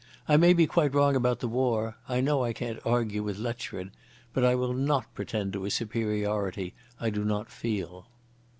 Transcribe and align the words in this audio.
I 0.27 0.35
may 0.35 0.53
be 0.53 0.65
quite 0.65 0.95
wrong 0.95 1.15
about 1.15 1.41
the 1.41 1.47
war.... 1.47 1.95
I 2.09 2.21
know 2.21 2.43
I 2.43 2.53
can't 2.53 2.79
argue 2.83 3.21
with 3.21 3.37
Letchford. 3.37 3.91
But 4.33 4.43
I 4.43 4.55
will 4.55 4.73
not 4.73 5.13
pretend 5.13 5.53
to 5.53 5.65
a 5.65 5.69
superiority 5.69 6.73
I 6.99 7.11
do 7.11 7.23
not 7.23 7.51
feel." 7.51 8.07